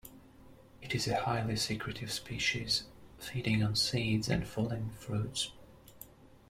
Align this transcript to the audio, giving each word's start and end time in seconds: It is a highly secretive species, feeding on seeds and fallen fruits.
It 0.81 0.95
is 0.95 1.07
a 1.07 1.15
highly 1.15 1.55
secretive 1.57 2.11
species, 2.11 2.85
feeding 3.19 3.63
on 3.63 3.75
seeds 3.75 4.29
and 4.29 4.47
fallen 4.47 4.89
fruits. 4.89 5.51